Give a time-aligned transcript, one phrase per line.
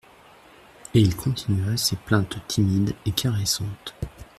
[0.95, 3.93] Et il continua ses plaintes timides et caressantes.